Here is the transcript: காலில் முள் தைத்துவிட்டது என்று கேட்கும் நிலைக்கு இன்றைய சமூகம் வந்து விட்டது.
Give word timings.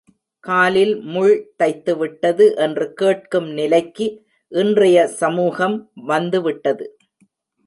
காலில் 0.43 0.93
முள் 1.05 1.35
தைத்துவிட்டது 1.59 2.45
என்று 2.55 2.93
கேட்கும் 2.93 3.49
நிலைக்கு 3.51 4.07
இன்றைய 4.51 5.07
சமூகம் 5.21 5.77
வந்து 6.05 6.41
விட்டது. 6.41 6.87